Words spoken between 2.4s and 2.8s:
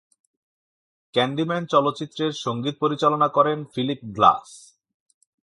সঙ্গীত